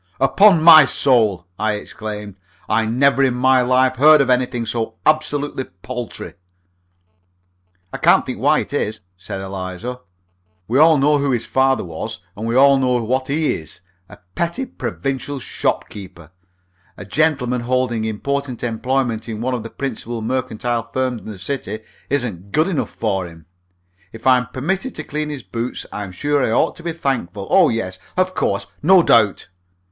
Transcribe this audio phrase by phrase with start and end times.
[0.19, 2.35] "Upon my soul," I exclaimed,
[2.67, 6.33] "I never in my life heard of anything so absolutely paltry."
[7.93, 9.87] "I can't think why it is," said Eliza.
[9.87, 10.63] "Oh, we're not good enough for them.
[10.67, 14.17] We all know who his father was, and we all know what he is a
[14.33, 16.31] petty provincial shopkeeper!
[16.97, 21.81] A gentleman holding important employment in one of the principal mercantile firms in the city
[22.09, 23.45] isn't good enough for him.
[24.11, 27.47] If I'm permitted to clean his boots I'm sure I ought to be thankful.
[27.51, 27.99] Oh, yes!
[28.17, 28.65] Of course!
[28.81, 29.47] No doubt!"